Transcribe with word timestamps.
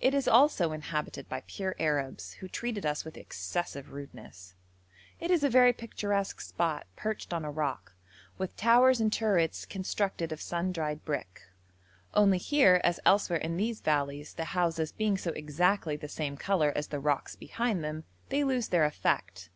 It 0.00 0.12
is 0.12 0.26
also 0.26 0.72
inhabited 0.72 1.28
by 1.28 1.44
pure 1.46 1.76
Arabs, 1.78 2.32
who 2.40 2.48
treated 2.48 2.84
us 2.84 3.04
with 3.04 3.16
excessive 3.16 3.92
rudeness. 3.92 4.56
It 5.20 5.30
is 5.30 5.44
a 5.44 5.48
very 5.48 5.72
picturesque 5.72 6.40
spot, 6.40 6.88
perched 6.96 7.32
on 7.32 7.44
a 7.44 7.50
rock, 7.52 7.94
with 8.38 8.56
towers 8.56 9.00
and 9.00 9.12
turrets 9.12 9.64
constructed 9.64 10.32
of 10.32 10.42
sun 10.42 10.72
dried 10.72 11.04
brick; 11.04 11.42
only 12.12 12.38
here, 12.38 12.80
as 12.82 12.98
elsewhere 13.06 13.38
in 13.38 13.56
these 13.56 13.80
valleys, 13.80 14.34
the 14.34 14.46
houses 14.46 14.90
being 14.90 15.16
so 15.16 15.30
exactly 15.30 15.94
the 15.94 16.08
same 16.08 16.36
colour 16.36 16.72
as 16.74 16.88
the 16.88 16.98
rocks 16.98 17.36
behind 17.36 17.84
them, 17.84 18.02
they 18.30 18.42
lose 18.42 18.66
their 18.66 18.84
effect. 18.84 19.48